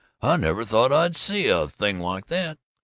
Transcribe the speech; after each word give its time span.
I 0.23 0.35
never 0.37 0.65
thought 0.65 0.91
I'd 0.91 1.15
see 1.15 1.47
a 1.47 1.67
thing 1.67 1.99
like 1.99 2.25
that! 2.25 2.57